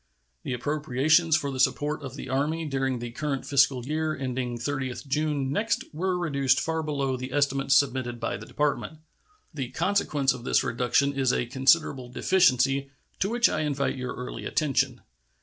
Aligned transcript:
The 0.41 0.53
appropriations 0.53 1.37
for 1.37 1.51
the 1.51 1.59
support 1.59 2.01
of 2.01 2.15
the 2.15 2.27
Army 2.27 2.65
during 2.67 2.97
the 2.97 3.11
current 3.11 3.45
fiscal 3.45 3.85
year 3.85 4.15
ending 4.17 4.57
30th 4.57 5.05
June 5.05 5.51
next 5.51 5.83
were 5.93 6.17
reduced 6.17 6.59
far 6.59 6.81
below 6.81 7.15
the 7.15 7.31
estimate 7.31 7.71
submitted 7.71 8.19
by 8.19 8.35
the 8.37 8.47
Department. 8.47 8.97
The 9.53 9.69
consequence 9.69 10.33
of 10.33 10.43
this 10.43 10.63
reduction 10.63 11.13
is 11.13 11.31
a 11.31 11.45
considerable 11.45 12.09
deficiency, 12.09 12.89
to 13.19 13.29
which 13.29 13.47
I 13.47 13.59
invite 13.61 13.95
your 13.95 14.15
early 14.15 14.45
attention. 14.45 15.01